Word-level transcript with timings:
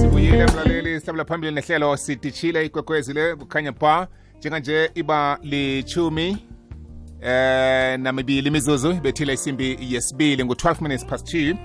sibuyile 0.00 0.46
mlaleli 0.46 1.00
sihlabela 1.00 1.24
phambili 1.24 1.54
nehlelo 1.54 1.96
sidishile 1.96 2.66
ikwekwezi 2.66 3.12
le 3.12 3.36
kukhanya 3.36 3.72
ba 3.72 4.08
njenganje 4.38 4.90
iba 4.94 5.38
lichumi 5.42 6.38
eh 7.22 8.00
namibili 8.00 8.48
imizuzu 8.48 8.90
ibethile 8.90 9.32
isimbi 9.32 9.78
yesibili. 9.80 10.44
Ngu-12 10.44 10.82
minutes 10.82 11.06
past 11.06 11.34
2 11.34 11.56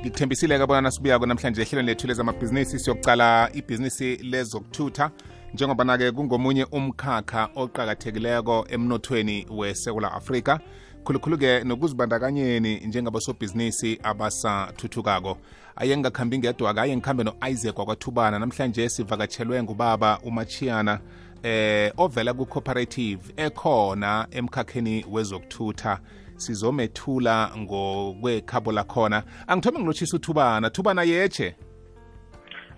ngikuthembisile 0.00 0.58
kabona 0.58 0.80
nasibuyako 0.80 1.26
namhlanje 1.26 1.62
ehlelweni 1.62 1.86
lethu 1.86 2.06
lezamabhizinisi 2.06 2.78
siyokucala 2.78 3.50
ibhizinisi 3.52 4.16
lezokuthutha. 4.16 5.10
Njengoba-ke 5.54 6.12
kungomunye 6.12 6.64
umkhakha 6.64 7.48
oqakathekileko 7.54 8.66
emnothweni 8.68 9.46
wesewula 9.50 10.12
afrika. 10.12 10.60
Khulukhulu-ke 11.04 11.64
nokuzibandakanyeni 11.64 12.80
njengabasobhizinisi 12.86 13.98
abasathuthukako 14.02 15.38
aye 15.76 15.96
ngingakhambi 15.96 16.38
ngedwa-ke 16.38 16.80
aye 16.80 16.96
ngikhambe 16.96 17.24
no-isaac 17.24 17.78
wakwathubana 17.78 18.38
namhlanje 18.38 18.88
sivakatshelwe 18.88 19.62
ngubaba 19.62 20.18
umachiyana 20.24 21.00
eh 21.42 21.92
ovela 21.96 22.34
ku-cooperative 22.34 23.20
ekhona 23.36 24.26
emkhakheni 24.30 25.04
wezokuthutha. 25.10 25.98
Sizomethula 26.36 27.50
ngokwekhabo 27.56 28.72
lakhona. 28.72 29.22
Angithome 29.46 29.78
ngilotshisa 29.78 30.16
uthubana 30.16 30.70
thubana 30.70 31.02
yeche 31.02 31.54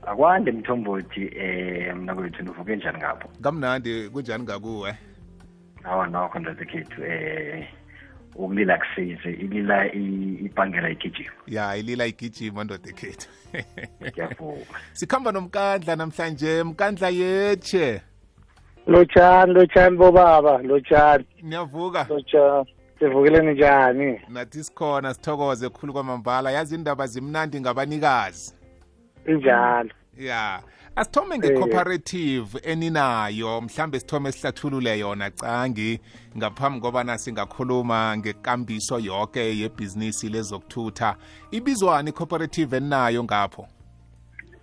akwande 0.06 0.52
mthombothi. 0.52 1.30
Eh 1.37 1.96
mna 1.96 2.15
kwethu 2.15 2.42
nivuke 2.42 2.76
njani 2.76 2.98
ngapho? 2.98 3.28
Kamnandi 3.42 4.09
kunjani 4.09 4.45
ngakuwe? 4.45 4.95
Awa 5.84 6.06
nokho 6.06 6.38
ndazekhethu 6.38 7.04
eh 7.04 7.68
ukulila 8.38 8.78
kusize 8.78 9.30
ilila 9.30 9.86
i- 9.95 10.38
ibhangela 10.45 10.90
igijima 10.90 11.30
ya 11.46 11.76
ilila 11.76 12.06
igijima 12.06 12.64
ndoda 12.64 12.90
ekhethu 12.90 13.28
ngiyavuma. 14.02 14.76
Sikhamba 14.92 15.32
nomkandla 15.32 15.96
namhlanje 15.96 16.62
mkandla 16.62 17.09
yeche 17.09 18.02
lotshani 18.87 19.52
lotshani 19.54 19.96
bobaba 19.96 20.59
lotshani 20.62 21.24
niyavuka. 21.43 22.06
Lotshani 22.10 22.66
sivukile 22.98 23.52
njani? 23.52 24.20
Nathi 24.28 24.65
sikhona 24.65 25.15
sithokoze 25.15 25.68
khulu 25.68 25.93
kwamambala. 25.93 26.50
Yazi 26.50 26.74
indaba 26.74 27.06
zimnandi 27.06 27.60
ngabanikazi. 27.60 28.54
Injalo. 29.26 29.90
Ya 30.18 30.60
asithome 30.97 31.39
nge-cooperative 31.39 32.61
eninayo 32.63 33.61
mhlambe 33.61 34.01
sithome 34.01 34.33
sihlathulule 34.33 34.99
yona 34.99 35.30
cangi 35.30 36.01
ngaphambi 36.37 36.80
kobana 36.80 37.19
singakhuluma 37.19 38.16
ngekambiso 38.16 38.99
yoke 38.99 39.59
yebhizinisi 39.59 40.29
lezokuthutha. 40.29 41.17
Ibizwani 41.51 42.11
i-cooperative 42.11 42.77
eninayo 42.77 43.24
ngapho? 43.24 43.69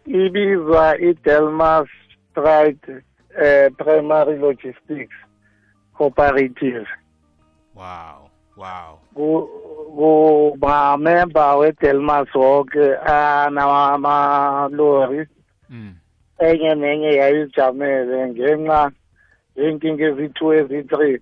Ibizwa 0.05 0.97
idelmas 0.99 1.87
stride 2.31 3.03
eh 3.43 3.71
primary 3.77 4.37
logistics 4.37 5.15
cooperative. 5.97 6.87
Wow 7.75 8.29
wow. 8.57 8.99
Ku 9.15 9.49
kumamemba 9.95 11.55
wedelmas 11.55 12.35
wonke 12.35 12.97
anamalori 13.05 14.07
mm. 15.69 15.95
Enye 16.51 16.75
nenye 16.75 17.11
yayizijamele 17.15 18.27
ngenxa 18.29 18.91
yenkinga 19.55 20.03
eziyi-two 20.09 20.53
eziyi-three 20.59 21.19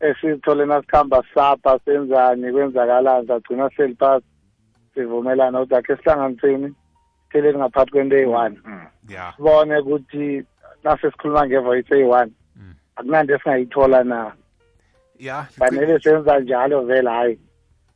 esizithole 0.00 0.66
nasikhamba 0.66 1.22
sapha 1.34 1.78
senzani 1.84 2.52
kwenzakalani 2.52 3.26
sagcina 3.26 3.70
seli 3.76 3.94
phasi 3.94 4.26
sivumelana 4.94 5.60
ukuthi 5.60 5.74
akhe 5.74 5.96
sihlanganiseni 5.96 6.68
sitheleni 7.26 7.58
ngaphathi 7.58 7.90
kwento 7.92 8.16
eyi-one 8.16 8.56
Mm. 8.64 8.86
ya 9.08 9.32
sibone 9.36 9.78
ukuthi 9.78 10.44
nase 10.84 11.10
sikhuluma 11.10 11.46
ngevoice 11.46 11.94
eyi-one 11.94 12.32
Mm. 12.56 12.74
akunanto 12.96 13.34
esingayithola 13.34 14.04
na 14.04 14.32
fanele 15.58 16.00
senza 16.00 16.40
njalo 16.40 16.80
vele 16.82 17.10
hhayi 17.10 17.38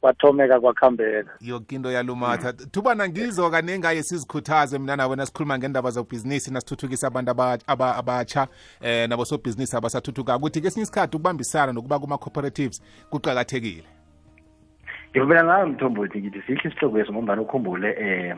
kwathomeka 0.00 0.60
kwakhambeka. 0.60 1.30
Yoke 1.40 1.74
into 1.74 1.90
yalumatha. 1.90 2.52
Thubana 2.52 3.08
ngizo 3.08 3.50
kaningi 3.50 3.86
aye 3.86 4.02
sizikhuthaze 4.02 4.78
mina 4.78 4.96
nawe 4.96 5.16
nasikhuluma 5.16 5.58
ngendaba 5.58 5.90
zobhizinisi 5.90 6.50
nasithuthukisa 6.52 7.06
abantu 7.06 7.30
aba- 7.30 7.58
aba- 7.66 7.96
abatsha 7.96 8.48
eh 8.80 9.08
nabosobhizinisi 9.08 9.76
abasathuthukako. 9.76 10.38
Ukuthi 10.38 10.60
kesinye 10.60 10.82
isikhathi 10.82 11.16
ukubambisana 11.16 11.72
nokuba 11.72 11.98
kuma-cooperatives 11.98 12.82
kuqakathekile. 13.10 13.84
Ngivumelana 15.10 15.48
nawe 15.52 15.66
mthombothi 15.66 16.18
ngithi 16.20 16.42
sihle 16.42 16.60
isihloko 16.70 16.98
eso 16.98 17.12
ngombani 17.12 17.40
ukhumbule 17.42 17.90
eh 18.00 18.36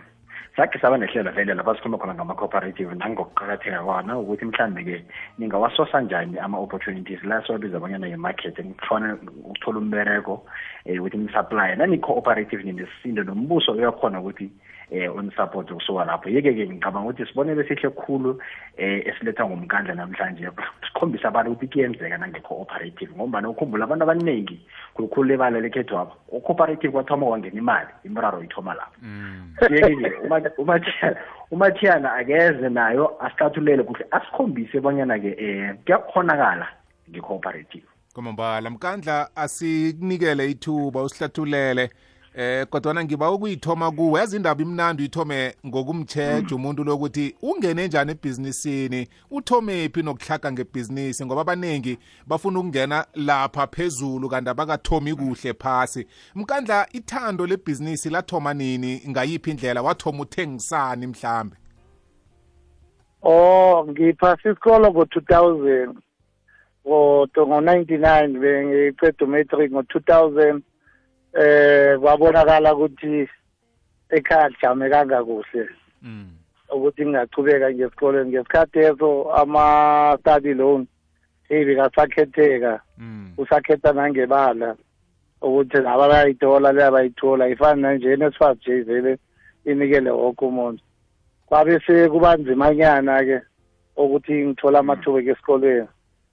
sakhe 0.60 0.78
saba 0.78 0.98
nehlelo 0.98 1.32
vele 1.32 1.54
lapha 1.54 1.74
sikhuluma 1.74 1.98
khona 1.98 2.14
ngama-cooperative 2.14 2.92
nangokuqakatheka 2.94 3.80
kwana 3.80 4.18
ukuthi 4.18 4.44
mhlambe-ke 4.44 5.04
ningawasosa 5.38 6.00
njani 6.00 6.38
ama-opportunities 6.38 7.24
la 7.24 7.42
siwabiza 7.46 7.76
abanyana 7.76 8.06
yi-market 8.06 8.60
ngifana 8.60 9.16
ukuthola 9.44 9.78
umbereko 9.78 10.44
um 10.86 10.98
ukuthi 11.00 11.16
nisupplye 11.16 11.76
nani-cooperative 11.76 12.62
ninesisindo 12.62 13.24
nombuso 13.24 13.72
uyakhona 13.72 14.20
ukuthi 14.20 14.50
eh 14.90 15.08
unisupport 15.14 15.70
ukusuka 15.70 16.04
lapho. 16.04 16.28
Yeke-ke 16.28 16.66
ngicabanga 16.66 17.08
ukuthi 17.08 17.26
sibonele 17.26 17.64
sihle 17.64 17.90
khulu 17.90 18.38
eh 18.76 19.06
esiletha 19.06 19.46
ngomkandla 19.46 19.94
namhlanje 19.94 20.50
sikhombisa 20.86 21.28
abantu 21.28 21.52
ukuthi 21.52 21.72
kuyenzeka 21.72 22.18
nange-cooperative 22.18 23.14
ngombana 23.14 23.48
ukhumbula 23.48 23.84
abantu 23.84 24.04
abaningi 24.04 24.60
khulukhulu 24.94 25.28
lebala 25.28 25.60
lekhethu 25.60 25.98
apha 25.98 26.14
u-cooperative 26.32 26.92
kwathoma 26.92 27.26
kwangena 27.26 27.58
imali 27.58 27.88
imraro 28.04 28.42
ithoma 28.42 28.74
lapho. 28.74 28.98
Yeke-ke 29.70 30.26
uma- 30.26 30.49
uMathiyana- 30.58 32.12
akeze 32.14 32.68
nayo 32.68 33.16
asihlathulele 33.24 33.82
kuhle. 33.82 34.06
Asikhombise 34.10 34.80
bonyana-ke 34.80 35.30
um 35.40 35.76
kuyakhonakala 35.84 36.66
nge-cooperative. 37.10 37.84
Kwamambala 38.14 38.70
mkandla 38.70 39.28
asikunikele 39.36 40.50
ithuba 40.50 41.02
usihlathulele. 41.02 41.90
Eh 42.34 42.66
kodwana 42.66 43.04
ngiba 43.04 43.30
ukuyithoma 43.30 43.90
kuwe 43.90 44.20
yazi 44.20 44.36
indaba 44.36 44.62
imnandi 44.62 45.02
uyithome 45.02 45.54
ngokumtsheja 45.66 46.56
umuntu 46.56 46.84
lokuthi 46.84 47.34
ungene 47.42 47.86
njani 47.86 48.10
ebhizinisini 48.10 49.08
uthomephi 49.30 50.02
nokuhlaga 50.02 50.52
ngebhizinisi? 50.52 51.26
Ngoba 51.26 51.40
abaningi 51.40 51.98
bafuna 52.26 52.58
ukungena 52.58 53.06
lapha 53.14 53.66
phezulu 53.66 54.28
kanti 54.28 54.50
abakathomi 54.50 55.14
kuhle 55.14 55.54
phasi. 55.54 56.06
Mkandla 56.34 56.86
ithando 56.92 57.46
lebhizinisi 57.46 58.10
lathoma 58.10 58.54
nini? 58.54 59.02
Ngayiphi 59.08 59.50
indlela? 59.50 59.82
Wathoma 59.82 60.22
uthengisani 60.22 61.06
mhlambe? 61.06 61.56
Oh 63.22 63.86
ngiphasi 63.88 64.48
isikolo 64.48 64.90
ngo-two 64.90 65.20
thousand 65.20 65.98
ngo-ninety-nine 66.86 68.38
bengiqeda 68.38 69.24
umatric 69.24 69.72
ngo-two 69.72 70.00
thousand. 70.00 70.62
Eh 71.34 71.98
kwabonakala 72.00 72.74
ukuthi 72.74 73.28
ekhaya 74.10 74.50
kujame 74.50 74.90
kangakuhle. 74.90 75.68
Mm. 76.02 76.30
ukuthi 76.72 77.02
ngingachubeka 77.06 77.70
ngesikolweni 77.72 78.30
ngesikhathi 78.30 78.78
eso 78.78 79.32
ama-study 79.32 80.54
loan 80.54 80.86
eyi 81.50 81.64
bekasakhetheka 81.64 82.80
Mm. 82.98 83.32
usakhetha 83.38 83.92
nangebala 83.92 84.76
ukuthi 85.42 85.76
laba 85.76 86.08
bayayithola 86.08 86.72
leya 86.72 86.90
bayithola 86.90 87.48
ifani 87.48 87.82
nanje 87.82 88.16
nesfas 88.16 88.58
j 88.64 88.82
vele 88.82 89.18
inikele 89.64 90.10
woke 90.10 90.44
umuntu. 90.44 90.82
Kwabe 91.46 91.80
sekuba 91.86 92.36
nzimanyana-ke 92.36 93.40
ukuthi 93.96 94.46
ngithola 94.46 94.78
amathuba 94.78 95.20
esikolweni. 95.20 95.88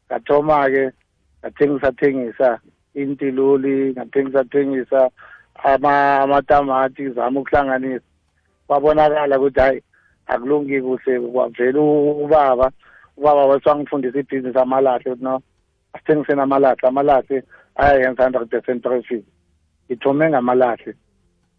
Ngathoma-ke 0.08 0.92
ngathengisa 1.40 2.60
thengisa 2.98 3.02
intiluli 3.02 3.92
ngathengisa 3.94 4.44
thengisa 4.44 5.10
ama 5.64 6.22
amatamati 6.22 7.10
zama 7.10 7.40
ukuhlanganisa. 7.40 8.06
Kwabonakala 8.68 9.40
ukuthi 9.40 9.60
hayi 9.60 9.84
akulungi 10.28 10.82
kuhle 10.82 11.20
kwavela 11.20 11.80
ubaba 11.82 12.72
ubaba 13.18 13.46
weswangifundisa 13.46 14.20
ibhizinisi 14.20 14.60
amalahle 14.60 15.12
ukuthi 15.12 15.24
no 15.24 15.42
asithengiseni 15.94 16.42
amalahle 16.42 16.88
amalahle 16.88 17.44
ayayenza 17.76 18.24
hundred 18.24 18.50
percent 18.50 18.84
profit 18.84 19.26
ngithome 19.90 20.30
ngamalahle 20.30 20.96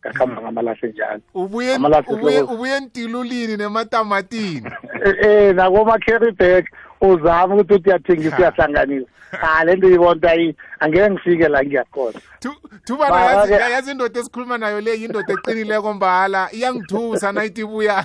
ngakhamba 0.00 0.42
ngamalahle 0.42 0.88
njalo. 0.88 1.22
Ubuye 1.34 2.76
entilulini 2.76 3.56
nematamatini. 3.56 4.70
eh 5.04 5.14
eh, 5.22 5.54
nakoma-carry 5.54 6.32
bag 6.32 6.64
uzama 7.00 7.54
ukuthi 7.54 7.74
uthi 7.74 7.88
uyathengisa 7.90 8.36
uyahlanganisa. 8.38 9.06
Ah 9.42 9.64
le 9.64 9.76
nto 9.76 9.86
uyibona 9.86 10.16
ukuthi 10.16 10.56
angeke 10.80 11.10
ngifike 11.10 11.48
la 11.48 11.64
ngiyakhona. 11.64 12.20
Thu- 12.40 12.60
thubana 12.84 13.10
Ba- 13.10 13.70
yazi 13.70 13.90
indoda 13.90 14.20
esikhuluma 14.20 14.58
nayo 14.58 14.80
le 14.80 14.94
yindoda 15.00 15.32
eqinileko 15.34 15.94
mbala 15.94 16.48
iyangithusa 16.52 17.32
nayithi 17.32 17.60
ibuya 17.60 18.04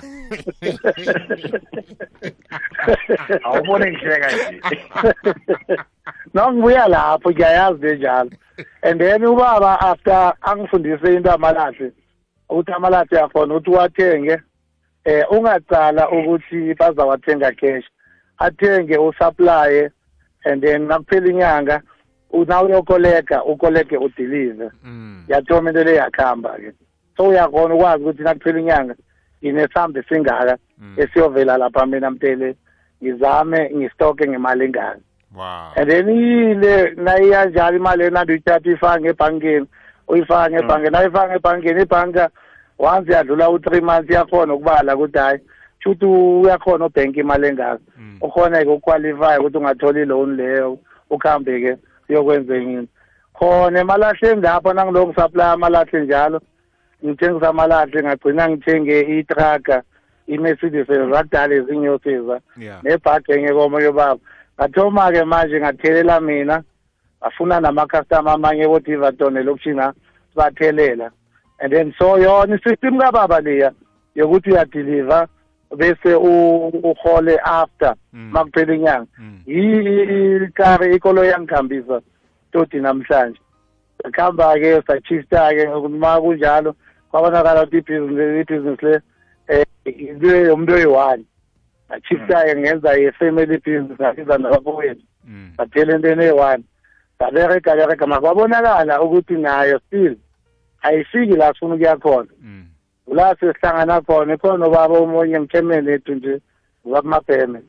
awubone 3.44 3.90
ngihleka 3.92 4.28
nje. 4.32 4.62
Nongibuya 6.34 6.88
lapho 6.88 7.30
ngiyayazi 7.30 7.78
benjalo 7.78 8.30
and 8.82 9.00
then 9.00 9.24
ubaba 9.24 9.80
after 9.80 10.32
angifundise 10.42 11.16
into 11.16 11.30
amalahle 11.32 11.92
ukuthi 12.50 12.72
amalahle 12.72 13.18
yakhona 13.18 13.54
ukuthi 13.54 13.70
uwathenge. 13.70 14.38
Eh 15.04 15.24
ungacala 15.30 16.10
ukuthi 16.10 16.74
bazawathenga 16.74 17.52
cash 17.52 17.84
athenge 18.38 18.98
usupply 18.98 19.90
and 20.44 20.62
then 20.62 20.86
nakuphela 20.86 21.26
inyanga 21.28 21.82
una 22.30 22.62
uyokoleka 22.62 23.44
ukoleke 23.44 23.96
udeliver 23.96 24.70
Mm. 24.84 25.24
yathoma 25.28 25.70
into 25.70 25.84
le 25.84 25.94
yakuhamba 25.94 26.50
ke 26.58 26.72
so 27.16 27.28
uyakhona 27.28 27.74
ukwazi 27.74 28.04
ukuthi 28.04 28.22
nakuphela 28.22 28.60
inyanga 28.60 28.94
nginesambe 29.42 30.02
singaka 30.02 30.58
Mm. 30.78 30.94
esiyovela 30.98 31.56
lapha 31.56 31.86
mina 31.86 32.10
mtele 32.10 32.56
ngizame 33.02 33.70
ngistoke 33.74 34.28
ngemali 34.28 34.64
engaka 34.64 34.98
Wow. 35.36 35.72
and 35.76 35.90
then 35.90 36.08
ile 36.08 36.90
nayiyanjalo 36.96 37.76
imali 37.76 38.04
enandi 38.04 38.32
uyithatha 38.32 38.68
uyifaka 38.68 39.00
ngebhankeni 39.00 39.66
uyifaka 40.08 40.50
ngebhankeni 40.50 40.90
nayifaka 40.92 41.28
ngebhankeni 41.32 41.82
ibhanka 41.82 42.30
once 42.78 43.12
yadlula 43.12 43.50
u-three 43.50 43.80
months 43.80 44.10
iyakhona 44.10 44.54
ukubala 44.54 44.96
ukuthi 44.96 45.18
hhayi 45.18 45.38
shuthi 45.82 46.06
uyakhona 46.06 46.86
ubhenka 46.86 47.20
imali 47.20 47.46
engaka 47.46 47.80
Mm. 47.98 48.18
ukhona-ke 48.20 48.68
uqualify 48.70 49.38
ukuthi 49.38 49.56
ungatholi 49.58 50.02
i-loan 50.02 50.36
leyo 50.36 50.78
ukuhambe-ke 51.10 51.76
uyokwenza 52.08 52.56
enye 52.56 52.86
khona 53.38 53.80
emalahleni 53.80 54.40
lapho 54.42 54.72
nangiloko 54.72 55.06
ngisaplaya 55.12 55.52
amalahle 55.52 56.00
njalo 56.04 56.40
ngithengisa 57.04 57.48
amalahle 57.48 58.02
ngagcina 58.02 58.48
ngithenge 58.48 59.00
itraga 59.18 59.82
i-mercedes 60.26 60.86
zakudala 60.86 61.54
ezinyosiza 61.54 62.40
Yeah. 62.56 62.82
nebhadi 62.84 63.32
enye 63.32 63.52
komoyo 63.52 63.92
baba 63.92 64.20
ngathoma-ke 64.58 65.24
manje 65.24 65.60
ngathelela 65.60 66.20
mina 66.20 66.62
ngafuna 67.22 67.60
namakhastama 67.60 68.32
amanye 68.32 68.66
botivatone 68.68 69.42
lokushina 69.42 69.92
sibathelela 70.30 71.10
and 71.60 71.72
then 71.72 71.94
so 71.98 72.18
yona 72.18 72.56
isystem 72.56 72.98
kababa 72.98 73.40
leya 73.40 73.72
yokuthi 74.14 74.50
uyadeliver 74.50 75.26
bese 75.76 76.14
uhole 76.14 77.38
after 77.44 77.94
Mm. 78.12 78.30
makuphela 78.32 78.74
inyanga 78.74 79.06
Mm. 79.18 79.40
ikari 79.46 80.96
ikolo 80.96 81.24
yangikhambisa 81.24 82.00
toti 82.52 82.76
namhlanje 82.76 83.40
kuhamba-ke 84.04 84.82
sachista-ke 84.86 85.66
ma 85.88 86.20
kunjalo 86.20 86.74
kwabonakala 87.10 87.62
ukuthi 87.62 87.78
ibhizinisi 87.78 88.84
le 88.86 89.00
um 89.48 89.64
into 89.84 90.26
yomuntu 90.36 90.72
oyi-one 90.74 91.24
achifta-ke 91.88 92.56
ngenza 92.56 92.98
i-family 92.98 93.58
business 93.58 94.00
ngasiza 94.00 94.38
nabafowethu 94.38 95.02
Mm. 95.24 95.50
saphela 95.56 95.94
entweni 95.94 96.24
eyi-one 96.24 96.64
sabereka 97.18 97.76
bereka 97.76 98.06
makwabonakala 98.06 99.02
ukuthi 99.02 99.34
nayo 99.34 99.78
still 99.86 100.16
ayifiki 100.84 101.36
la 101.36 101.52
sifuna 101.52 101.74
ukuya 101.74 101.96
khona. 101.96 102.28
Mm. 102.42 102.64
la 103.06 103.36
sesihlangana 103.40 104.00
khona 104.00 104.34
ikhona 104.34 104.66
ubaba 104.66 104.98
omunye 104.98 105.38
mchairman 105.38 105.88
ethu 105.88 106.14
nje 106.14 106.40
wakumabheme 106.84 107.60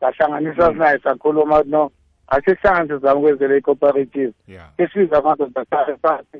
sahlanganisa 0.00 0.72
sinaye 0.72 0.98
sakhuluma 0.98 1.62
no 1.66 1.90
asihlanganise 2.28 2.94
sizame 2.94 3.18
ukwenzela 3.20 3.56
i-cooperative. 3.56 4.32
Esiza 4.78 5.18
amadoda 5.18 5.64
sale 5.70 5.96
phansi 6.02 6.38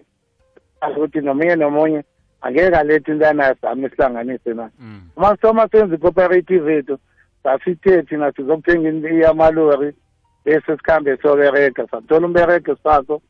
ukuthi 0.96 1.20
nomunye 1.20 1.56
nomunye 1.56 2.02
angeke 2.40 2.76
alethe 2.76 3.12
into 3.12 3.26
anayo 3.28 3.54
sami 3.60 3.88
sihlanganise 3.90 4.54
na 4.54 4.70
Mm. 4.80 5.00
uma 5.16 5.36
soma 5.42 5.68
senza 5.72 5.94
i-cooperative 5.94 6.74
yethu 6.74 6.98
sasithe 7.42 8.02
thina 8.02 8.32
sizokuthenga 8.32 8.88
in- 8.88 9.24
amalori 9.24 9.92
bese 10.44 10.76
sikhambe 10.76 11.16
siyobereka 11.16 11.86
sathola 11.90 12.26
umbereko 12.26 12.76
sakho 12.82 13.22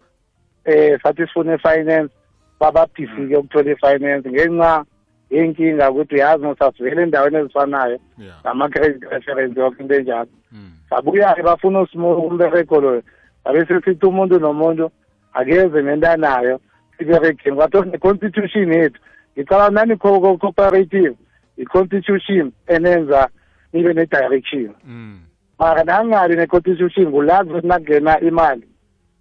eh 0.65 0.99
sathi 1.03 1.23
sifuna 1.27 1.55
i-finance 1.55 2.13
bababhisi-ke 2.61 3.37
ukuthola 3.37 3.71
i-finance 3.73 4.29
ngenxa 4.31 4.85
yenkinga 5.31 5.91
ukuthi 5.91 6.15
uyazi 6.15 6.43
nosasivele 6.43 7.03
endaweni 7.03 7.37
ezifanayo 7.37 7.99
Yeah. 8.19 8.41
nama-credit 8.45 9.03
reference 9.11 9.61
yonke 9.61 9.83
into 9.83 9.95
enjalo 9.95 10.29
Mm. 10.53 10.71
sabuya-ke 10.91 11.43
bafuna 11.43 11.81
usimuka 11.81 12.21
umbereko 12.23 12.81
loyo 12.81 13.03
sabe 13.45 13.67
sesithi 13.67 14.07
umuntu 14.07 14.39
nomuntu 14.39 14.91
akeze 15.33 15.83
nento 15.83 16.11
anayo 16.11 16.61
siberegeni 16.99 17.57
kwathiwa 17.57 17.85
ne-constitution 17.87 18.73
yethu 18.73 19.01
ngicala 19.37 19.71
nani 19.71 19.95
co- 19.97 20.37
cooperative 20.39 21.15
i-constitution 21.57 22.53
enenza 22.67 23.29
nibe 23.73 23.93
ne-direction 23.95 24.71
Mm. 24.87 25.19
mara 25.59 25.85
nangabi 25.85 26.37
ne-constitution 26.37 27.11
kulazi 27.11 27.51
ukuthi 27.51 27.67
nakungena 27.67 28.21
imali 28.21 28.63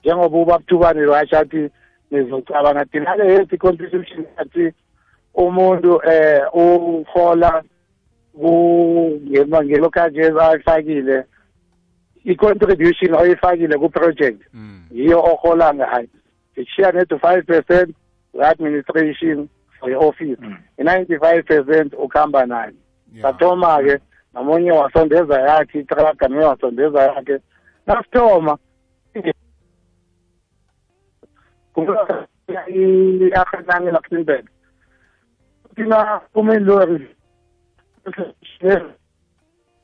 njengoba 0.04 0.38
ubabuthubane 0.38 1.02
lwasho 1.02 1.38
athi 1.40 1.70
nizocabanga 2.12 2.86
thina 2.86 3.16
le 3.16 3.34
yethi 3.34 3.56
i-constitution 3.56 4.26
athi 4.38 4.72
umuntu 5.34 6.02
eh 6.12 6.42
uhola 6.54 7.64
ku 8.34 8.52
ngelocal 9.64 10.12
jazz 10.12 10.38
ayifakile 10.38 11.24
i-contribution 12.26 13.14
oyifakile 13.16 13.78
ku-project 13.78 14.42
Mm. 14.54 14.82
yiyo 14.92 15.20
ohola 15.20 15.74
ngayo 15.74 16.08
sishiya 16.56 16.92
nethi 16.92 17.20
five 17.20 17.46
percent 17.46 17.96
we-administration 18.34 19.50
for 19.80 19.92
i-office 19.92 20.40
Mm. 20.42 20.58
i-ninety-five 20.78 21.44
percent 21.46 21.94
ukuhamba 21.94 22.46
nayo 22.46 22.74
Yeah. 23.14 23.22
sathoma-ke 23.32 24.00
nomunye 24.34 24.72
wasondeza 24.72 25.40
yakhe 25.42 25.80
itraga 25.80 26.28
nomunye 26.28 26.48
wasondeza 26.48 27.02
yakhe 27.02 27.38
nasithoma 27.88 28.58
i-arhenani 32.68 33.92
luxemburg 33.92 34.46
thina 35.76 36.22
umenlori 36.36 37.08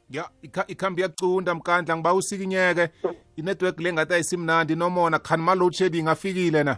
ya 0.10 0.30
ikha- 0.44 0.66
ikhambi 0.68 1.02
yacunda 1.02 1.56
mkandla 1.56 1.96
ngiba 1.96 2.14
usikinyeke. 2.14 2.90
Inetwork 3.36 3.80
le 3.80 3.94
ngathi 3.94 4.14
ayisimnandi 4.14 4.76
nomona 4.76 5.20
khani 5.20 5.44
ma-load 5.44 5.74
shedding 5.74 6.08
afikile 6.08 6.64
na? 6.64 6.78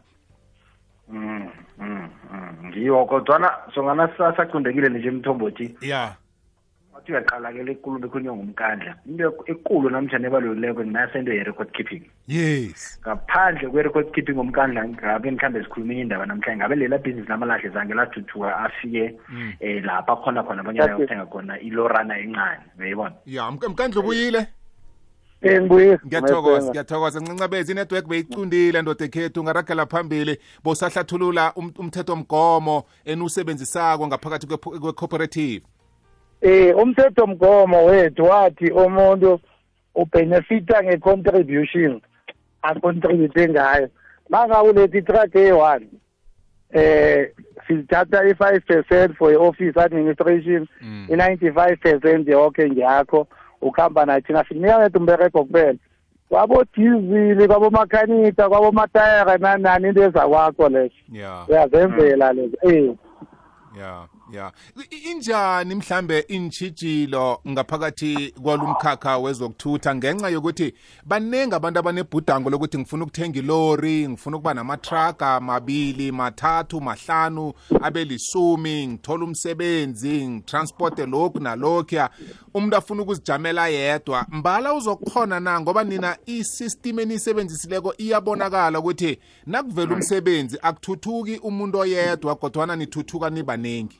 Mm, 1.09 1.49
mm, 1.79 2.09
mm. 2.33 2.67
ngiyo 2.67 3.05
kodwana 3.05 3.51
songana 3.75 4.09
sacundekile 4.17 4.89
nje 4.89 5.07
emthombothi 5.07 5.75
ya. 5.81 6.15
Wathi 7.03 7.11
uyaqala-ke 7.11 7.63
le 7.63 7.73
nkulumo 7.73 8.05
ekhulunywa 8.05 8.35
ngumkandla 8.35 8.95
into 9.05 9.33
ekulu 9.45 9.89
namjani 9.89 10.25
ebalulekileko 10.25 10.83
nasento 10.83 11.33
ye-record 11.33 11.71
keeping 11.71 12.03
yes. 12.27 12.99
Ngaphandle 13.01 13.69
kwe-record 13.69 14.11
keeping 14.13 14.33
ngomkandla 14.35 14.87
ngabe 14.87 15.31
mhlawumbe 15.31 15.63
sikhulume 15.63 16.01
indaba 16.01 16.25
namhlanje 16.25 16.57
ngabe 16.57 16.75
lela 16.75 16.97
bhizinisi 16.97 17.29
lamalahle 17.29 17.69
zange 17.69 17.93
lathuthuka 17.93 18.57
afike 18.57 19.15
um 19.29 19.53
eh 19.59 19.83
lapha 19.83 20.15
khona 20.15 20.43
khona 20.43 20.61
abanyana 20.61 20.91
yokuthenga 20.91 21.25
khona 21.25 21.59
ilorana 21.59 22.19
encane 22.19 22.63
uyayibona? 22.79 23.15
Ya 23.25 23.43
Mk- 23.51 23.69
mkandla 23.69 23.99
ubuyile? 24.01 24.47
Eh 25.41 25.61
ngibuye. 25.61 25.99
ngiyathokoza 26.07 26.69
ngiyathokoza. 26.69 27.19
Ncancabeza 27.19 27.71
inetwork 27.71 28.07
beyicundile 28.07 28.81
ndoda 28.81 29.05
ekhethu 29.05 29.39
ungaragela 29.41 29.85
phambili. 29.85 30.37
Bosahlathulula 30.63 31.53
umthetho 31.55 31.81
umthethomgomo 31.81 32.83
enusebenzisako 33.05 34.07
ngaphakathi 34.07 34.47
kwe-cooperative 34.47 35.63
Eh 36.43 36.75
umthetho 36.77 37.27
mgomo 37.27 37.85
wethu 37.85 38.23
wathi 38.23 38.71
umuntu 38.71 39.39
ubenefita 39.95 40.83
ngecontribution 40.83 42.01
acontribute 42.61 43.49
ngayo. 43.49 43.89
Maka 44.29 44.63
ulethi 44.63 45.01
track 45.01 45.31
e1 45.35 45.81
eh 46.73 47.31
sithatha 47.67 48.23
i5% 48.23 49.15
for 49.15 49.31
i-office 49.31 49.77
administration 49.77 50.67
Mm. 50.81 51.07
i95% 51.09 52.31
yonke 52.31 52.69
ngiyakho 52.69 53.27
ukhamba 53.61 54.05
nathi 54.05 54.27
thina 54.27 54.45
sinika 54.47 54.77
wethu 54.77 54.97
umbereko 54.99 55.43
kuphela 55.45 55.77
kwabodizili 56.29 57.47
kwabomakhanika 57.47 58.49
kwabomatayara 58.49 59.37
nanani 59.37 59.87
into 59.87 60.03
ezakwakho 60.03 60.69
lezo 60.69 60.93
ya 61.11 61.45
uyazenzela 61.47 62.33
lezo 62.33 62.57
eh 62.61 62.95
ya 63.79 64.07
ya. 64.33 64.51
I- 64.77 64.95
i- 64.95 65.11
injani 65.11 65.75
mhlambe 65.75 66.19
intshijilo 66.19 67.39
ngaphakathi 67.49 68.33
kwalumkhakha 68.43 69.17
wezokuthutha 69.17 69.95
ngenxa 69.95 70.29
yokuthi 70.29 70.73
baningi 71.05 71.55
abantu 71.55 71.79
abanebhudango 71.79 72.49
lokuthi 72.49 72.77
ngifuna 72.77 73.03
ukuthenga 73.03 73.39
ilori 73.39 74.07
ngifuna 74.09 74.37
ukuba 74.37 74.53
namatraga 74.53 75.39
mabili 75.39 76.11
mathathu 76.11 76.81
mahlanu 76.81 77.53
abe 77.81 78.05
lisumi 78.05 78.87
ngithola 78.87 79.23
umsebenzi 79.25 80.27
ngitransporte 80.27 81.05
lokhu 81.05 81.39
nalokhuya 81.39 82.09
umuntu 82.53 82.77
afuna 82.77 83.01
ukuzijamela 83.03 83.67
yedwa. 83.67 84.25
Mbala 84.29 84.73
uzokukhona 84.73 85.39
na 85.39 85.61
ngoba 85.61 85.83
nina 85.83 86.17
isystem 86.25 86.99
eniyisebenzisileko 86.99 87.93
iyabonakala 87.97 88.79
ukuthi 88.79 89.19
nakuvela 89.45 89.95
umsebenzi 89.95 90.57
akuthuthuki 90.61 91.37
umuntu 91.37 91.79
oyedwa 91.79 92.35
kodwana 92.35 92.75
nithuthuka 92.75 93.29
nibaningi 93.29 93.99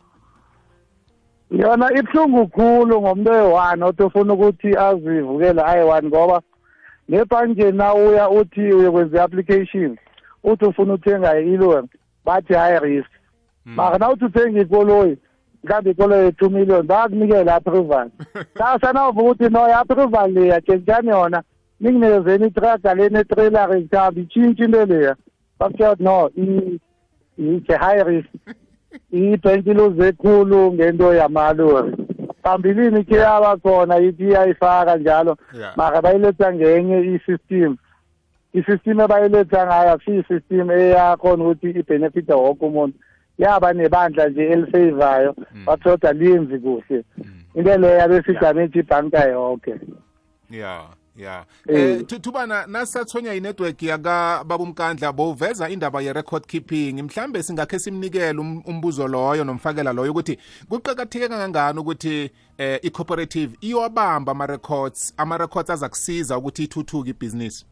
yona 1.54 1.88
ibuhlungu 2.00 2.48
khulu 2.48 3.02
ngomuntu 3.02 3.30
oyi-one 3.32 3.86
othi 3.86 4.04
ufuna 4.04 4.34
ukuthi 4.34 4.70
azivukele 4.86 5.62
ayi-one 5.62 6.08
ngoba 6.08 6.42
nebhanjeni 7.10 7.78
nawuya 7.78 8.30
uthi 8.30 8.74
uyokwenza 8.74 9.18
i-application 9.18 9.98
uthi 10.44 10.66
ufuna 10.66 10.94
uthenga 10.94 11.40
ilori 11.40 11.88
bathi 12.26 12.54
high 12.54 12.80
risk. 12.80 13.12
Mara 13.66 13.98
nawuthi 13.98 14.26
uthenga 14.26 14.62
ikoloyi 14.62 15.18
mhlawumbe 15.64 15.92
ikolo 15.92 16.16
ye-two 16.16 16.50
million 16.50 16.88
bayakunikela 16.88 17.56
approval 17.56 18.10
sasa 18.58 18.94
nawuvuka 18.94 19.22
ukuthi 19.22 19.50
no 19.50 19.70
i-approval 19.70 20.32
leya 20.32 20.62
tshentshani 20.62 21.10
yona? 21.10 21.44
Ninginikezeni 21.80 22.48
itraga 22.48 22.94
leni 22.94 23.20
etrailer 23.20 23.70
ngihamba 23.70 24.22
itshintshi 24.22 24.64
into 24.64 24.86
leya. 24.86 25.16
Bakutshela 25.60 25.94
ukuthi 25.94 26.04
no 26.04 26.32
it's 27.38 27.70
a 27.70 27.78
high 27.78 28.02
risk. 28.02 28.30
ibhenki 29.12 29.74
luze 29.74 30.08
ekhulu 30.08 30.74
ngento 30.74 31.14
yamalori. 31.14 31.92
Phambilini 32.44 33.04
ke 33.04 33.16
yabakhona 33.16 34.00
ithi 34.00 34.24
iyayifaka 34.24 34.98
njalo. 34.98 35.38
Yeah. 35.58 35.78
mara 35.78 36.02
bayiletha 36.02 36.54
ngenye 36.54 37.00
i-system. 37.16 37.78
I-system 38.54 39.00
ebayiletha 39.00 39.66
ngayo 39.66 39.92
akusiyo 39.92 40.20
i-system 40.22 40.72
eyakhona 40.72 41.44
ukuthi 41.44 41.70
ibhenefita 41.70 42.36
wonke 42.36 42.66
umuntu. 42.66 42.98
Yaba 43.38 43.74
nebandla 43.74 44.30
nje 44.30 44.46
eliseyivayo 44.46 45.36
bathoda 45.66 46.14
linzi 46.14 46.60
kuhle. 46.60 47.04
Into 47.56 47.78
leyo 47.78 47.98
yabesidamage 47.98 48.80
ibhanka 48.80 49.26
yonke 49.26 49.74
ya. 50.50 50.86
Ya 51.16 51.46
Eh. 51.68 51.76
eh 51.80 52.02
thu- 52.06 52.20
thubana 52.20 52.66
nasathonya 52.68 53.34
inetwork 53.34 53.84
yaka 53.84 54.44
babumkandla 54.48 55.12
boveza 55.14 55.70
indaba 55.70 56.02
ye-record 56.02 56.46
keeping. 56.48 57.02
Mhlambe 57.04 57.44
singakhe 57.44 57.80
simnikele 57.80 58.40
um- 58.40 58.64
umbuzo 58.66 59.08
loyo 59.08 59.44
nomfakela 59.44 59.94
loyo 59.94 60.12
ukuthi 60.12 60.38
kuqakatheke 60.70 61.28
kangangani 61.30 61.80
ukuthi 61.80 62.30
eh 62.58 62.80
i-cooperative 62.84 63.58
iyowabamba 63.62 64.32
ama-records 64.32 65.14
ama-records 65.18 65.70
aza 65.70 65.90
kusiza 65.90 66.38
ukuthi 66.38 66.64
ithuthuke 66.64 67.10
ibhizinisi? 67.10 67.66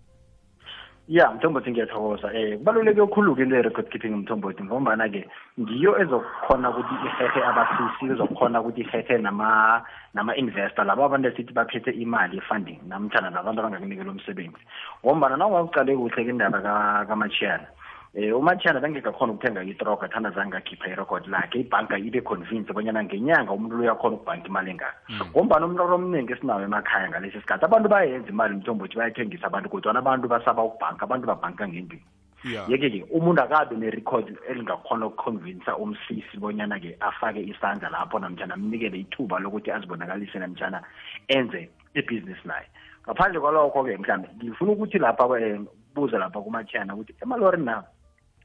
Ya 1.08 1.32
mthombothi 1.32 1.72
ngiyathokoza 1.72 2.28
um 2.28 2.58
kubaluleke 2.58 3.02
okhulu-ke 3.02 3.42
into 3.44 3.56
ye-record 3.56 3.90
keeping 3.90 4.16
mthombothi 4.16 4.64
ngombana-ke 4.64 5.28
ngiyo 5.60 6.02
ezokhona 6.02 6.70
ukuthi 6.70 6.96
ihehe 7.08 7.42
abasisi 7.44 8.06
ezokhona 8.12 8.62
ukuthi 8.62 8.82
ihehe 8.82 9.18
nama 9.18 9.82
nama-investor. 10.14 10.86
Laba 10.86 11.06
abantu 11.06 11.28
esithi 11.28 11.54
baphethe 11.54 11.92
imali 11.92 12.36
ye-funding 12.38 12.80
namtshana 12.88 13.30
nabantu 13.30 13.62
abangakunikela 13.62 14.12
umsebenzi. 14.12 14.62
Ngombana 15.04 15.38
nawungakucale 15.38 15.96
kuhle-ke 15.96 16.30
indaba 16.30 16.62
ka- 16.62 17.06
kamachiyana 18.14 18.80
um 18.80 18.82
zange 18.82 19.00
ukuthenga 19.08 19.64
itroga 19.64 20.08
thanda 20.08 20.32
zange 20.32 20.58
akhipha 20.58 20.90
irekhodi 20.90 21.30
lakhe. 21.30 21.60
Ibhanka 21.60 21.98
ibe 21.98 22.22
convince 22.22 22.74
bonyana 22.74 23.04
ngenyanga 23.04 23.52
umuntu 23.52 23.78
lo 23.78 23.84
uyakhona 23.84 24.16
ukubhanka 24.16 24.48
imali 24.48 24.72
engaka. 24.72 24.96
Ngombana 25.32 25.66
umraro 25.66 25.96
omningi 25.96 26.34
esinawo 26.34 26.62
emakhaya 26.62 27.10
ngalesi 27.10 27.40
sikhathi 27.40 27.66
abantu 27.66 27.90
bayenza 27.90 28.30
imali 28.30 28.56
mthombothi 28.56 28.98
bayathengisa 28.98 29.48
abantu 29.48 29.70
kodwana 29.70 30.00
abantu 30.00 30.28
basaba 30.28 30.64
ukubhanka 30.64 31.04
abantu 31.04 31.28
babhanka 31.28 31.68
ngendlini 31.68 32.04
yeke-ke 32.44 33.06
umuntu 33.14 33.42
akabe 33.42 33.76
nerecord 33.76 34.28
elingakhona 34.50 35.06
ukuconvinsa 35.06 35.78
umsisi 35.78 36.38
bonyana-ke 36.38 36.98
afake 37.00 37.40
isandla 37.40 37.90
lapho 37.90 38.20
namtshana 38.20 38.54
amnikele 38.54 39.00
ithuba 39.00 39.40
lokuthi 39.40 39.72
azibonakalise 39.72 40.40
namtshana 40.40 40.82
enze 41.28 41.70
ibhizinisi 41.94 42.48
naye. 42.48 42.68
Ngaphandle 43.06 43.40
kwalokho-ke 43.40 43.98
mhlawumbe 43.98 44.30
ngifuna 44.36 44.72
ukuthi 44.72 44.98
lapha 45.00 45.26
um 45.26 45.68
buza 45.96 46.18
lapha 46.18 46.42
kumathiyana 46.42 46.96
ukuthi 46.96 47.14
emalorini 47.22 47.66
na 47.66 47.84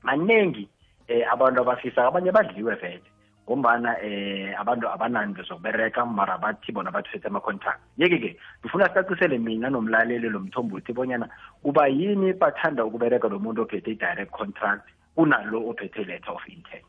maningi 0.07 0.69
um 1.11 1.23
abantu 1.33 1.61
abafisa 1.61 2.07
abanye 2.07 2.31
badliwe 2.33 2.75
vele. 2.75 3.03
Ngombana 3.47 3.95
um 4.03 4.55
abantu 4.59 4.89
abanandlo 4.89 5.43
zokubereka 5.45 6.07
mara 6.07 6.39
bathi 6.39 6.73
bona 6.73 6.91
bathethe 6.91 7.29
ama-contract 7.29 7.81
yeke-ke 7.99 8.37
ngifuna 8.63 8.89
sicacisele 8.89 9.39
mina 9.39 9.71
nomlaleli 9.71 10.29
lo 10.29 10.41
mthombothi 10.41 10.93
bonyana 10.93 11.29
kuba 11.63 11.87
yini 11.89 12.33
bathanda 12.33 12.85
ukubereka 12.85 13.29
lo 13.29 13.39
muntu 13.39 13.63
ophethe 13.63 13.91
i-direct 13.93 14.31
contract 14.31 14.89
kunalo 15.15 15.69
ophethe 15.71 16.03
i-letter 16.03 16.35
of 16.35 16.43
intent? 16.49 16.85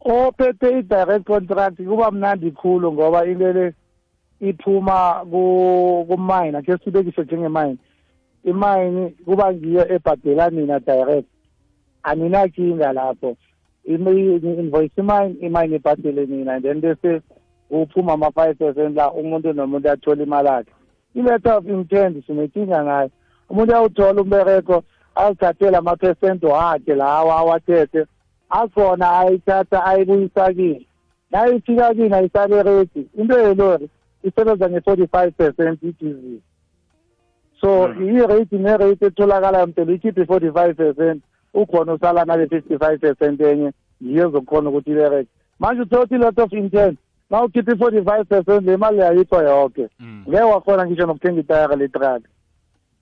Ophethe 0.00 0.78
i-direct 0.78 1.26
contract 1.26 1.76
kuba 1.76 2.10
mnandi 2.10 2.50
khulu 2.52 2.92
ngoba 2.92 3.26
into 3.26 3.52
le 3.52 3.74
iphuma 4.40 5.24
ku- 5.30 6.06
kumine 6.08 6.56
akhe 6.58 6.78
sibekise 6.84 7.22
njengemine. 7.22 7.76
Imine 8.44 9.14
kuba 9.24 9.54
ngiyo 9.54 9.92
ebhadela 9.94 10.50
nina 10.50 10.80
direct 10.80 11.28
aninakinga 12.02 12.92
lapho 12.92 13.36
invoice 13.84 15.00
imine 15.00 15.36
imine 15.40 15.76
ibhadele 15.76 16.26
nina 16.26 16.52
and 16.54 16.64
then 16.64 16.80
bese 16.80 17.20
uphuma 17.70 18.12
ama-five 18.12 18.54
percent 18.58 18.96
la 18.96 19.12
umuntu 19.12 19.52
nomuntu 19.52 19.90
athola 19.90 20.22
imali 20.22 20.48
yakhe 20.48 20.72
i-letter 21.14 21.52
of 21.52 21.66
intent 21.66 22.26
sinenkinga 22.26 22.84
ngayo. 22.84 23.10
Umuntu 23.50 23.72
uyawuthola 23.72 24.22
umbereko 24.22 24.82
azithathele 25.14 25.76
amaphesenti 25.76 26.46
wakhe 26.46 26.94
lawa 26.94 27.36
awathethe. 27.36 28.06
Akhona 28.50 29.18
ayithatha 29.18 29.84
ayibuyisa 29.84 30.52
kini 30.52 30.86
nayifika 31.30 31.94
kini 31.94 32.14
ayisale 32.14 32.62
redi 32.62 33.06
into 33.18 33.38
yelori 33.38 33.88
isebenza 34.22 34.70
nge-forty-five 34.70 35.30
percent 35.30 35.82
idizili 35.82 36.42
so 37.60 37.88
i-rate 37.94 38.58
ne-rate 38.58 39.06
etholakalayo 39.06 39.66
mtelo 39.66 39.92
ikhiphe 39.92 40.22
i-forty-five 40.22 40.74
percent 40.74 41.22
ukhona 41.54 41.92
usala 41.92 42.24
nale-fifty-five 42.24 42.98
percent 42.98 43.40
enye 43.40 43.72
yiyo 44.00 44.28
ezokhona 44.28 44.68
ukuthi 44.70 44.90
ibereke 44.90 45.28
manje 45.58 45.82
uthothi 45.82 46.14
i-lot 46.14 46.42
of 46.42 46.52
intent 46.52 46.98
na 47.30 47.42
ukhiphe 47.44 47.72
i-forty-five 47.72 48.24
percent 48.24 48.66
le 48.66 48.76
mali 48.76 48.98
yayikho 48.98 49.42
yonke 49.42 49.88
Mm. 50.00 50.24
ngeke 50.28 50.42
wakhona 50.42 50.86
ngisho 50.86 51.06
nokuthenga 51.06 51.40
itayara 51.40 51.76
letraka 51.76 52.28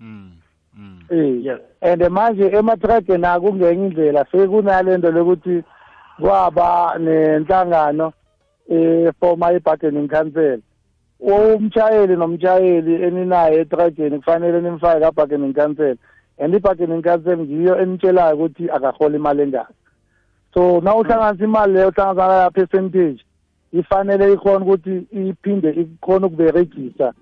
Mm. 0.01 0.31
Mm. 0.79 0.99
Eh. 1.11 1.45
yes 1.45 1.59
and 1.81 2.03
manje 2.11 2.47
ematrake 2.47 3.19
naku 3.19 3.47
kungenye 3.53 3.87
indlela 3.87 4.27
sekunale 4.33 4.97
nto 4.99 5.11
lokuthi 5.11 5.63
kwaba 6.21 6.99
nenhlangano 6.99 8.13
eh 8.71 9.13
for 9.21 9.37
my 9.39 9.59
bargaining 9.59 10.09
council 10.09 10.59
umshayeli 11.21 12.17
nomshayeli 12.17 12.95
eninaye 13.03 13.61
etrageni 13.61 14.19
kufanele 14.19 14.61
nimfake 14.61 15.01
ka-bargaining 15.01 15.55
council 15.55 15.97
and 16.39 16.55
i-bargaining 16.55 17.03
council 17.03 17.39
ngiyo 17.39 17.83
enitshelayo 17.83 18.37
ukuthi 18.37 18.71
akahola 18.71 19.17
imali 19.17 19.43
engaka. 19.43 19.73
So 20.55 20.81
na 20.81 20.95
uhlanganisa 20.95 21.45
imali 21.45 21.73
leyo 21.73 21.89
uhlanganisa 21.89 22.43
ya 22.43 22.51
percentage 22.51 23.25
ifanele 23.73 24.33
ikhona 24.33 24.65
ukuthi 24.65 25.07
iphinde 25.13 25.71
ikhona 25.71 26.27
ukuberegisa. 26.27 27.13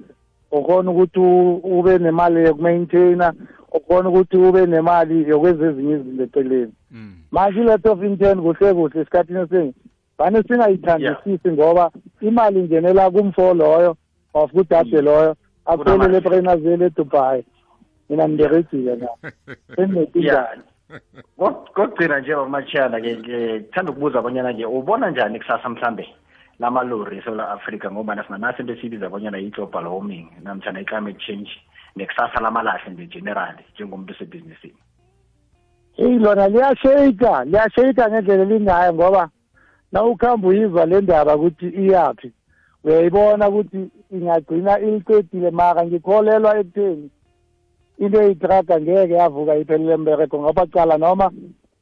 Ukhona 0.51 0.91
ukuthi 0.91 1.21
ube 1.63 1.99
nemali 1.99 2.45
yokumaintaina 2.45 3.33
ukhona 3.73 4.09
ukuthi 4.09 4.37
ube 4.37 4.67
nemali 4.67 5.29
yokwenza 5.29 5.67
ezinye 5.67 5.95
izinto 5.95 6.23
eceleni. 6.23 6.73
Mm. 6.91 7.13
manje 7.31 7.61
i-letter 7.61 7.93
of 7.93 8.03
intent 8.03 8.41
kuhle 8.41 8.75
kuhle 8.75 9.01
esikhathini 9.01 9.41
esiningi 9.41 9.75
vane 10.19 10.43
singayithandisisi 10.43 11.49
ngoba 11.53 11.91
imali 12.21 12.61
ingenela 12.61 13.11
kumfo 13.11 13.55
loyo 13.55 13.97
of 14.35 14.51
kudade 14.53 15.01
loyo 15.03 15.37
aphelele 15.67 16.17
eprenazeli 16.19 16.85
edubai. 16.85 17.45
Mina 18.11 18.29
ngiberegile 18.29 18.97
na? 18.97 19.09
Senginetingane 19.77 20.63
Kok- 21.39 21.71
kokugcina 21.75 22.21
nje 22.21 22.35
bamachiyana-ke 22.35 23.17
ngithanda 23.17 23.93
ukubuza 23.93 24.19
abanyana-ke 24.19 24.67
ubona 24.67 25.11
njani 25.11 25.39
kusasa 25.39 25.69
mhlambe 25.69 26.09
lamalori 26.59 27.19
eSouth 27.19 27.41
Africa 27.41 27.91
ngoba 27.93 28.25
sinanaso 28.25 28.63
into 28.63 28.73
esiyibiza 28.73 29.07
abanyana 29.07 29.39
i-global 29.39 29.87
warming 29.87 30.29
namtshana 30.43 30.81
i-climate 30.81 31.19
change 31.27 31.51
nekusasa 31.97 32.41
lamalahle 32.41 32.91
nje 32.91 33.07
generally 33.07 33.65
njengomuntu 33.75 34.13
osebhizinisini. 34.15 34.75
Eyi 35.97 36.19
lona 36.19 36.49
liyasheyika 36.49 37.45
liyasheyika 37.45 38.09
ngendlela 38.11 38.43
elingayo 38.43 38.95
ngoba 38.95 39.29
na 39.97 40.05
ukuhamba 40.05 40.49
uyizwa 40.49 40.87
le 40.87 41.01
ndaba 41.01 41.37
ukuthi 41.37 41.67
iyaphi? 41.67 42.33
Uyayibona 42.85 43.49
ukuthi 43.49 43.89
ingagcina 44.13 44.81
iliqedile 44.81 45.51
mara 45.51 45.87
ngikholelwa 45.87 46.59
ekutheni 46.61 47.11
into 47.99 48.23
eyitraga 48.23 48.81
ngeke 48.81 49.15
yavuka 49.15 49.57
iphelele 49.57 49.95
embereko 49.95 50.39
ngoba 50.39 50.67
cala 50.67 50.99
noma 50.99 51.31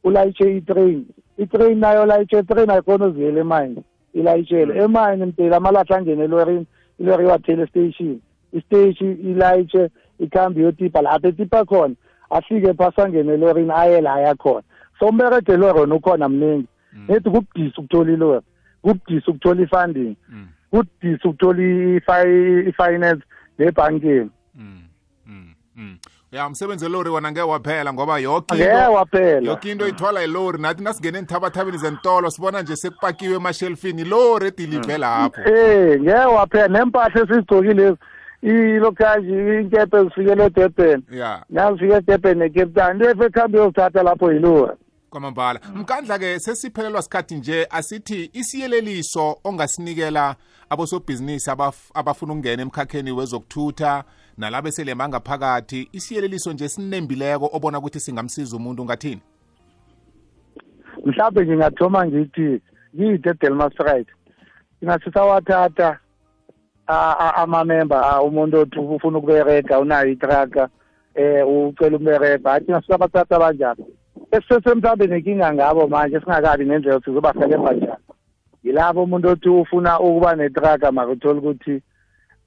ulayitshe 0.05 0.57
itrain 0.57 1.07
itrain 1.39 1.79
nayo 1.79 2.07
layitshe 2.07 2.39
itrain 2.39 2.71
ayikhona 2.71 3.07
uziyela 3.07 3.41
emayini 3.41 3.83
ilayitshele 4.15 4.73
emayini 4.83 5.27
mdela 5.27 5.57
amalahla 5.57 5.97
angene 5.97 6.25
elorini 6.25 6.67
ilori 6.99 7.25
iwathele 7.25 7.63
estation 7.63 8.21
isiteshi 8.53 9.13
ilayitshe 9.13 9.91
ikhambi 10.19 10.63
yotipa 10.63 11.03
lapha 11.03 11.29
etipa 11.29 11.65
khona 11.65 11.95
afike 12.31 12.75
phasi 12.75 13.01
angene 13.01 13.33
elorini 13.33 13.73
aye 13.73 14.01
la 14.01 14.15
ayakhona 14.15 14.63
so 14.99 15.07
umberede 15.07 15.53
elori 15.53 15.79
wona 15.81 15.95
ukhona 15.95 16.29
mningi. 16.29 16.69
Nethi 17.09 17.31
kubudisi 17.31 17.81
ukuthola 17.81 18.13
ilori 18.13 18.41
kubudisi 18.83 19.31
ukuthola 19.31 19.63
i-funding 19.63 20.17
Mm. 20.29 20.47
kubudisi 20.71 21.29
ukuthola 21.29 21.63
i-fi- 21.63 22.69
i-finance 22.69 23.23
nebhankeni 23.59 24.31
Mm. 24.55 24.81
Mm. 25.27 25.55
Mm. 25.77 25.97
ya 26.33 26.47
umsebenzi 26.47 26.87
elori 26.87 27.11
wona 27.11 27.31
ngeke 27.33 27.47
waphela 27.47 27.93
ngoba 27.93 28.19
yokewaphela 28.19 29.51
yoke 29.51 29.71
into 29.71 29.89
ithwala 29.89 30.25
ilori 30.25 30.59
nathi 30.63 30.83
nasingene 30.83 31.19
enthabathabeni 31.19 31.79
zentolo 31.79 32.31
sibona 32.31 32.63
nje 32.63 32.77
sekupakiwe 32.77 33.37
emashelfini 33.37 34.03
ilori 34.03 34.47
edilive 34.47 34.99
lapho 34.99 35.41
eh 35.41 36.01
ngeke 36.01 36.19
waphela. 36.19 36.69
Nempahla 36.69 37.23
esizigcokilezi 37.23 37.97
ilokhaji 38.43 39.33
inkepe 39.33 40.05
zifikele 40.05 40.45
edurban. 40.45 41.03
Ya. 41.11 41.45
Nazifika 41.51 41.97
edurban 41.97 42.39
necape 42.39 42.73
town. 42.81 42.93
Into 42.97 43.11
efe 43.11 43.25
ekuhambe 43.25 43.59
yozithatha 43.59 44.03
lapho 44.03 44.33
yilori 44.33 44.73
kwamambala. 45.15 45.61
Mkandla-ke 45.75 46.39
sesiphelelwa 46.41 47.03
sikhathi 47.03 47.35
nje 47.35 47.67
asithi 47.71 48.31
isiyeleliso 48.33 49.39
ongasinikela 49.45 50.37
abosobhizinisi 50.71 51.51
abaf- 51.51 51.91
abafuna 51.95 52.33
ukungena 52.33 52.63
emkhakheni 52.63 53.13
wezokuthutha 53.13 54.05
nalabo 54.39 54.69
esele 54.69 54.95
bangaphakathi 54.95 55.89
isiyeleliso 55.93 56.53
nje 56.53 56.69
sinembileko 56.69 57.51
obona 57.53 57.79
ukuthi 57.79 58.01
singamsiza 58.01 58.57
umuntu 58.57 58.83
ungathini 58.83 59.21
mhlawumbe 61.05 61.47
ngingathoma 61.47 62.07
ngithi 62.07 62.61
kithi 62.97 63.29
edelmasride 63.29 64.13
ingasisawathatha 64.83 65.99
amamemba 67.37 68.23
umuntu 68.23 68.59
othi 68.61 68.79
ufuna 68.79 69.19
ukuberega 69.19 69.81
unayo 69.81 70.11
itraka 70.11 70.69
eh 71.15 71.49
ucela 71.49 71.97
ukuberega. 71.97 72.51
Hathi 72.51 72.71
ngasisabathatha 72.73 73.37
abanjalo 73.37 73.87
esisese 74.37 74.75
mhlawumbe 74.75 75.07
nenkinga 75.07 75.55
ngabo 75.55 75.89
manje 75.89 76.21
singakabi 76.21 76.65
nendlela 76.65 76.95
yokuthi 76.95 77.11
sizobahelebha 77.11 77.73
njani. 77.73 78.05
Yilabo 78.65 79.03
umuntu 79.03 79.29
othi 79.29 79.49
ufuna 79.49 80.01
ukuba 80.01 80.35
netraka 80.37 80.93
makuthola 80.93 81.39
ukuthi 81.39 81.83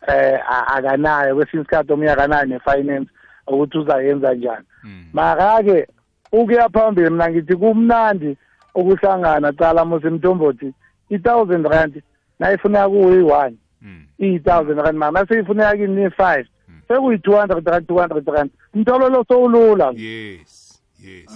eh 0.08 0.40
akanayo 0.68 1.36
kwesinye 1.36 1.62
isikhathi 1.62 1.94
omunye 1.94 2.12
akanayo 2.12 2.46
ne-finance 2.46 3.10
ukuthi 3.48 3.78
uzayenza 3.78 4.34
njani. 4.34 4.66
Mara-ke 5.14 5.88
ukuya 6.32 6.70
phambili 6.70 7.10
mina 7.10 7.30
ngithi 7.30 7.56
kumnandi 7.56 8.38
ukuhlangana 8.76 9.54
cala 9.54 9.86
mose 9.86 10.10
mntombothi 10.10 10.74
i-thousand 11.10 11.66
rand 11.66 12.02
nayifuneka 12.40 12.90
kuyi-one 12.90 13.56
iyi-thousand 14.20 14.80
rand 14.80 14.98
mara 14.98 15.12
naseyifuneka 15.12 15.78
kini 15.78 16.04
ni-five 16.04 16.48
sekuyi-two 16.88 17.36
hundred 17.36 17.68
rand 17.68 17.88
two 17.88 17.98
hundred 17.98 18.28
rand. 18.28 18.52
Mtolo 18.74 19.10
lo 19.10 19.26
sowulula. 19.28 19.94
Yes. 19.96 20.67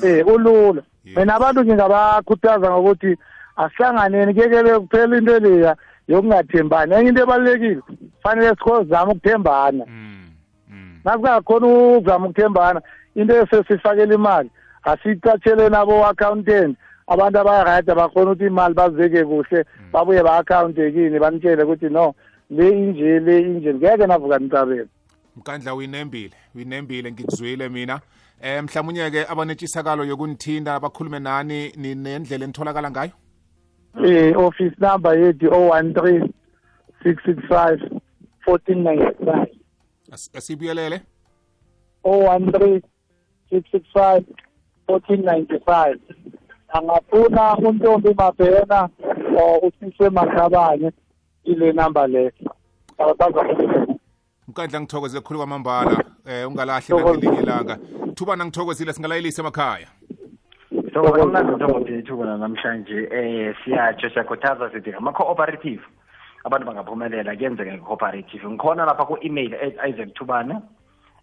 Eh 0.03 0.27
ulula. 0.27 0.81
Mina 1.05 1.35
abantu 1.35 1.65
ngingabakhuthaza 1.65 2.71
ngokuthi 2.71 3.17
asihlanganeni 3.57 4.33
kekele 4.33 4.79
kuphela 4.79 5.17
into 5.17 5.39
leya 5.39 5.75
yokungathembani. 6.07 6.93
Enye 6.93 7.09
into 7.09 7.21
ebalulekile 7.23 7.81
fanele 8.23 8.49
sikhozama 8.49 9.11
ukuthembana. 9.11 9.85
Mm, 9.87 10.29
mm. 10.69 10.99
nasingakhona 11.05 11.67
ukuzama 11.67 12.27
ukuthembana 12.27 12.81
into 13.15 13.35
esesifakela 13.35 14.13
imali 14.13 14.49
asiyicatshele 14.83 15.69
nabo-accountant 15.69 16.77
abantu 17.07 17.39
abarayid 17.39 17.89
abakhona 17.89 18.31
ukuthi 18.31 18.45
imali 18.45 18.73
bazibeke 18.73 19.25
kuhle 19.25 19.65
babuye 19.91 20.23
ba-akhawunte 20.23 20.91
kini 20.91 21.19
banitshele 21.19 21.63
ukuthi 21.63 21.89
no 21.89 22.15
le 22.49 22.69
inje 22.69 23.19
le 23.19 23.39
inje. 23.41 23.73
Ngeke 23.73 24.07
navuka 24.07 24.37
nicabela 24.39 24.87
mkandla 25.35 25.75
uyinembile 25.75 26.35
uyinembile 26.55 27.11
ngikuzwile 27.11 27.69
mina. 27.69 27.99
Eh 28.41 28.61
mhlawumunye-ke 28.63 29.25
abanetshisakalo 29.29 30.05
yokunithinda 30.05 30.79
bakhulume 30.79 31.19
nani 31.19 31.71
ni- 31.77 31.95
nendlela 31.95 32.43
enitholakala 32.45 32.91
ngayo? 32.91 33.11
I-office 34.03 34.75
number 34.79 35.13
yethu 35.19 35.47
o-one 35.53 35.93
three 35.93 36.21
six 37.03 37.15
six 37.25 37.37
five 37.49 37.79
fourteen 38.45 38.83
ninety 38.83 39.25
five. 39.25 39.47
As- 40.11 40.29
asibuyelele? 40.33 41.01
o-one 42.03 42.51
three 42.51 42.81
six 43.49 43.71
six 43.71 43.83
five 43.93 44.23
fourteen 44.87 45.21
ninety 45.25 45.59
five. 45.65 45.99
Angafuna 46.73 47.55
untombi 47.57 48.13
mabhena 48.13 48.89
or 49.37 49.61
usise 49.67 50.09
makhabane 50.09 50.91
ile 51.43 51.71
number 51.73 52.07
leyo. 52.07 52.31
Mkandla 54.47 54.81
ngithokozile 54.81 55.21
khulu 55.21 55.39
kwamambala. 55.39 56.03
Eh 56.31 56.47
ungalahli 56.47 56.87
Thokoza. 56.87 57.13
nangelinye 57.13 57.41
ilanga. 57.43 57.77
Thubana 58.15 58.45
ngithokozile 58.45 58.93
singalayelise 58.93 59.41
emakhaya. 59.41 59.87
So 60.93 61.01
kamnandi 61.01 62.03
namhlanje 62.39 63.09
eh 63.11 63.55
siyatsho 63.65 64.09
siyakhuthaza 64.09 64.71
sithi 64.71 64.89
ngama-cooperative 64.89 65.81
abantu 66.43 66.65
bangaphumelela 66.67 67.35
kuyenzeka 67.35 67.73
nge-cooperative 67.73 68.49
ngikhona 68.49 68.85
lapha 68.85 69.05
ku-email 69.05 69.53
at 69.55 69.75
isaac 69.89 70.13
thubane 70.13 70.55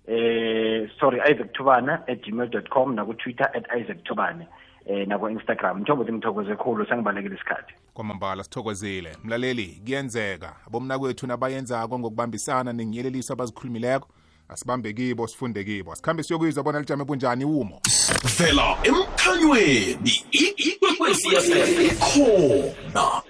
eh 0.06 0.88
sorry 1.00 1.20
isaac 1.20 1.52
thubane 1.52 1.92
at 1.92 2.22
gmail 2.24 2.48
dot 2.50 2.68
com 2.68 2.94
nakutwitter 2.94 3.50
at 3.54 3.66
isaac 3.80 4.04
thubane 4.04 4.46
eh 4.86 5.08
naku-instagram 5.08 5.80
mthombothi 5.80 6.12
ngithokoze 6.12 6.56
khulu 6.56 6.86
sengibalekile 6.86 7.34
isikhathi. 7.34 7.74
Kwamambala 7.94 8.44
sithokozile. 8.44 9.16
Mlaleli 9.24 9.82
kuyenzeka. 9.84 10.54
Abomnakwethu 10.66 11.26
nabayenzako 11.26 11.98
ngokubambisana 11.98 12.72
nenginyeleliso 12.72 13.32
abazikhulumileko 13.32 14.08
asibambe 14.48 14.92
kibo 14.92 15.26
sifunde 15.26 15.64
kibo. 15.64 15.92
Asikhambe 15.92 16.22
siyokuyizwa 16.22 16.62
bona 16.64 16.80
lijame 16.80 17.04
bunjani 17.04 17.44
umo? 17.44 17.80
Vela 18.38 18.76
emkhanyweni 18.82 20.24
ikwekwezi 20.30 21.28
fm 21.28 21.96
khona 21.98 23.22